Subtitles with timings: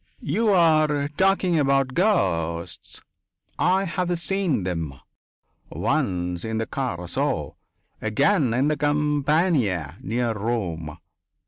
[0.23, 3.03] "You are talking about ghosts.
[3.59, 4.99] I have seen them.
[5.69, 7.55] Once in the Carso.
[8.01, 10.97] Again on the campagna near Rome.